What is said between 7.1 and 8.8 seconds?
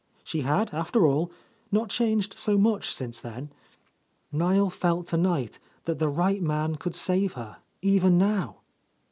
her, even now.